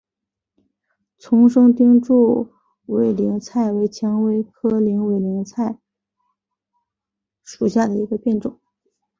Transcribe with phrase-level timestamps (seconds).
[1.19, 2.51] 丛生钉柱
[2.87, 5.77] 委陵菜为蔷薇科委陵菜
[7.43, 8.59] 属下的一个变种。